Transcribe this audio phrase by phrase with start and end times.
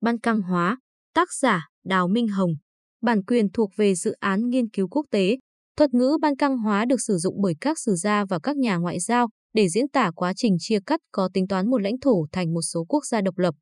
[0.00, 0.78] Ban Căng Hóa,
[1.14, 2.50] tác giả Đào Minh Hồng.
[3.02, 5.38] Bản quyền thuộc về dự án nghiên cứu quốc tế.
[5.76, 8.76] Thuật ngữ Ban Căng Hóa được sử dụng bởi các sử gia và các nhà
[8.76, 12.26] ngoại giao để diễn tả quá trình chia cắt có tính toán một lãnh thổ
[12.32, 13.54] thành một số quốc gia độc lập.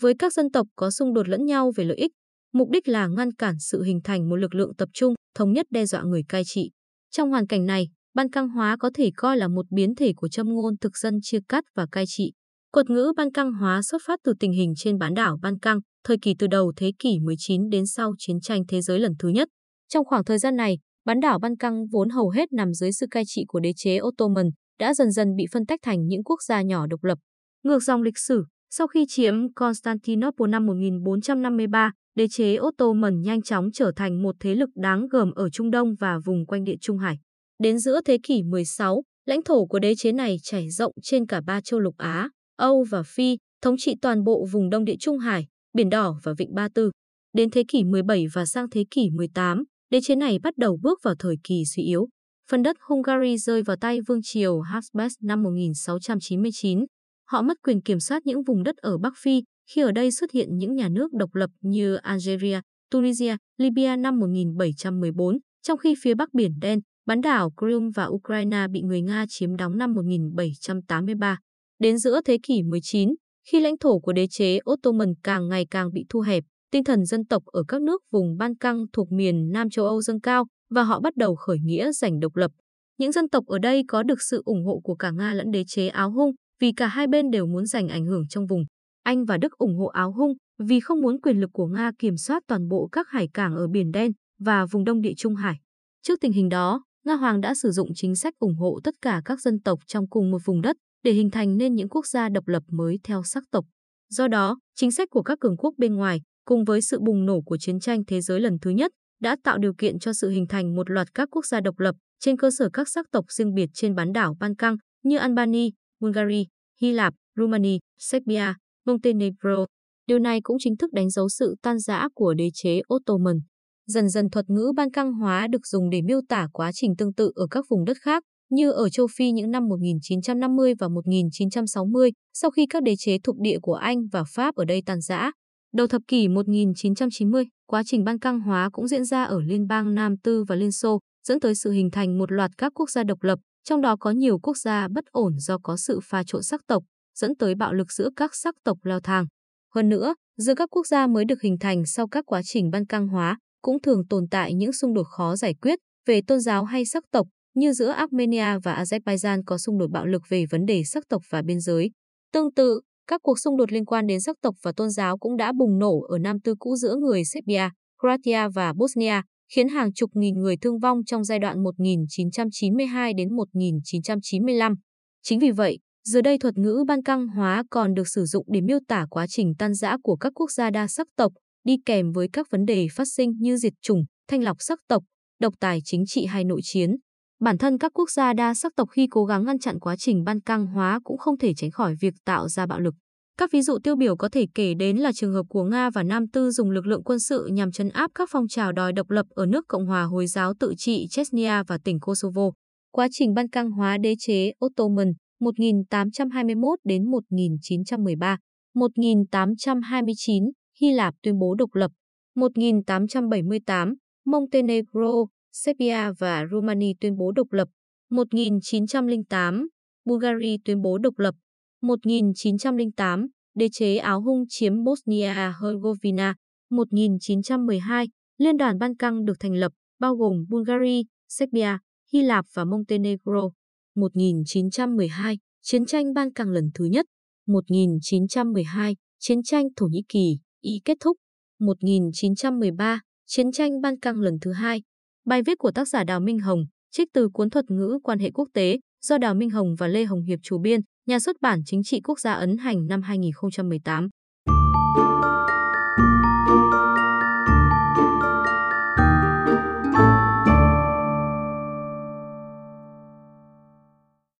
[0.00, 2.12] Với các dân tộc có xung đột lẫn nhau về lợi ích,
[2.52, 5.66] mục đích là ngăn cản sự hình thành một lực lượng tập trung, thống nhất
[5.70, 6.70] đe dọa người cai trị.
[7.10, 10.28] Trong hoàn cảnh này, Ban Căng Hóa có thể coi là một biến thể của
[10.28, 12.32] châm ngôn thực dân chia cắt và cai trị.
[12.74, 15.80] Thuật ngữ Ban Căng Hóa xuất phát từ tình hình trên bán đảo Ban Căng,
[16.04, 19.28] thời kỳ từ đầu thế kỷ 19 đến sau chiến tranh thế giới lần thứ
[19.28, 19.48] nhất.
[19.88, 23.06] Trong khoảng thời gian này, bán đảo Ban Căng vốn hầu hết nằm dưới sự
[23.10, 26.42] cai trị của đế chế Ottoman, đã dần dần bị phân tách thành những quốc
[26.42, 27.18] gia nhỏ độc lập.
[27.62, 33.68] Ngược dòng lịch sử, sau khi chiếm Constantinople năm 1453, đế chế Ottoman nhanh chóng
[33.74, 36.98] trở thành một thế lực đáng gờm ở Trung Đông và vùng quanh Địa Trung
[36.98, 37.18] Hải.
[37.58, 41.40] Đến giữa thế kỷ 16, lãnh thổ của đế chế này trải rộng trên cả
[41.46, 45.18] ba châu lục Á, Âu và Phi, thống trị toàn bộ vùng Đông Địa Trung
[45.18, 46.90] Hải, Biển Đỏ và Vịnh Ba Tư.
[47.32, 50.98] Đến thế kỷ 17 và sang thế kỷ 18, đế chế này bắt đầu bước
[51.02, 52.08] vào thời kỳ suy yếu.
[52.50, 56.84] Phần đất Hungary rơi vào tay Vương triều Habsburg năm 1699.
[57.30, 60.30] Họ mất quyền kiểm soát những vùng đất ở Bắc Phi khi ở đây xuất
[60.30, 62.60] hiện những nhà nước độc lập như Algeria,
[62.90, 68.66] Tunisia, Libya năm 1714, trong khi phía Bắc Biển Đen, bán đảo Crimea và Ukraine
[68.70, 71.38] bị người Nga chiếm đóng năm 1783.
[71.82, 73.14] Đến giữa thế kỷ 19,
[73.48, 77.04] khi lãnh thổ của đế chế Ottoman càng ngày càng bị thu hẹp, tinh thần
[77.04, 80.44] dân tộc ở các nước vùng Ban Căng thuộc miền Nam châu Âu dâng cao
[80.70, 82.50] và họ bắt đầu khởi nghĩa giành độc lập.
[82.98, 85.64] Những dân tộc ở đây có được sự ủng hộ của cả Nga lẫn đế
[85.66, 88.64] chế Áo Hung vì cả hai bên đều muốn giành ảnh hưởng trong vùng.
[89.02, 92.16] Anh và Đức ủng hộ Áo Hung vì không muốn quyền lực của Nga kiểm
[92.16, 95.54] soát toàn bộ các hải cảng ở Biển Đen và vùng Đông Địa Trung Hải.
[96.02, 99.22] Trước tình hình đó, Nga Hoàng đã sử dụng chính sách ủng hộ tất cả
[99.24, 102.28] các dân tộc trong cùng một vùng đất để hình thành nên những quốc gia
[102.28, 103.64] độc lập mới theo sắc tộc.
[104.10, 107.40] Do đó, chính sách của các cường quốc bên ngoài, cùng với sự bùng nổ
[107.40, 110.46] của chiến tranh thế giới lần thứ nhất, đã tạo điều kiện cho sự hình
[110.46, 113.54] thành một loạt các quốc gia độc lập trên cơ sở các sắc tộc riêng
[113.54, 115.68] biệt trên bán đảo Ban Căng như Albania,
[116.00, 116.44] Bulgaria,
[116.80, 118.54] Hy Lạp, Romania, Serbia,
[118.86, 119.66] Montenegro.
[120.06, 123.40] Điều này cũng chính thức đánh dấu sự tan rã của đế chế Ottoman.
[123.86, 127.14] Dần dần thuật ngữ Ban Căng hóa được dùng để miêu tả quá trình tương
[127.14, 132.10] tự ở các vùng đất khác, như ở châu Phi những năm 1950 và 1960,
[132.32, 135.30] sau khi các đế chế thuộc địa của Anh và Pháp ở đây tan rã.
[135.74, 139.94] Đầu thập kỷ 1990, quá trình ban căng hóa cũng diễn ra ở Liên bang
[139.94, 140.98] Nam Tư và Liên Xô,
[141.28, 144.10] dẫn tới sự hình thành một loạt các quốc gia độc lập, trong đó có
[144.10, 146.82] nhiều quốc gia bất ổn do có sự pha trộn sắc tộc,
[147.18, 149.26] dẫn tới bạo lực giữa các sắc tộc leo thang.
[149.74, 152.86] Hơn nữa, giữa các quốc gia mới được hình thành sau các quá trình ban
[152.86, 156.64] căng hóa, cũng thường tồn tại những xung đột khó giải quyết về tôn giáo
[156.64, 160.66] hay sắc tộc, như giữa Armenia và Azerbaijan có xung đột bạo lực về vấn
[160.66, 161.90] đề sắc tộc và biên giới.
[162.32, 165.36] Tương tự, các cuộc xung đột liên quan đến sắc tộc và tôn giáo cũng
[165.36, 167.68] đã bùng nổ ở Nam Tư cũ giữa người Serbia,
[168.00, 169.20] Croatia và Bosnia,
[169.54, 174.74] khiến hàng chục nghìn người thương vong trong giai đoạn 1992 đến 1995.
[175.22, 178.60] Chính vì vậy, giờ đây thuật ngữ ban căng hóa còn được sử dụng để
[178.60, 181.32] miêu tả quá trình tan rã của các quốc gia đa sắc tộc,
[181.64, 185.02] đi kèm với các vấn đề phát sinh như diệt chủng, thanh lọc sắc tộc,
[185.40, 186.96] độc tài chính trị hay nội chiến.
[187.42, 190.24] Bản thân các quốc gia đa sắc tộc khi cố gắng ngăn chặn quá trình
[190.24, 192.94] ban căng hóa cũng không thể tránh khỏi việc tạo ra bạo lực.
[193.38, 196.02] Các ví dụ tiêu biểu có thể kể đến là trường hợp của Nga và
[196.02, 199.10] Nam Tư dùng lực lượng quân sự nhằm chấn áp các phong trào đòi độc
[199.10, 202.50] lập ở nước Cộng hòa Hồi giáo tự trị Chechnya và tỉnh Kosovo.
[202.92, 208.38] Quá trình ban căng hóa đế chế Ottoman 1821 đến 1913,
[208.74, 210.44] 1829
[210.80, 211.90] Hy Lạp tuyên bố độc lập,
[212.36, 213.94] 1878
[214.26, 215.12] Montenegro,
[215.52, 217.68] Serbia và Romania tuyên bố độc lập,
[218.10, 219.68] 1908
[220.04, 221.34] Bulgaria tuyên bố độc lập,
[221.82, 226.34] 1908 đế chế Áo Hung chiếm Bosnia-Herzegovina,
[226.70, 228.08] 1912
[228.38, 231.78] Liên đoàn Ban Căng được thành lập, bao gồm Bulgaria, Serbia,
[232.12, 233.50] Hy Lạp và Montenegro.
[233.96, 237.06] 1912 Chiến tranh Ban Căng lần thứ nhất.
[237.46, 241.16] 1912 Chiến tranh Thổ Nhĩ Kỳ, Ý kết thúc.
[241.58, 244.82] 1913 Chiến tranh Ban Căng lần thứ hai.
[245.24, 248.30] Bài viết của tác giả Đào Minh Hồng, trích từ cuốn thuật ngữ quan hệ
[248.30, 251.62] quốc tế do Đào Minh Hồng và Lê Hồng Hiệp chủ biên, nhà xuất bản
[251.66, 254.08] Chính trị Quốc gia ấn hành năm 2018.